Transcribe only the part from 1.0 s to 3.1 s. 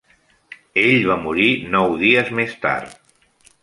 va morir nou dies més tard.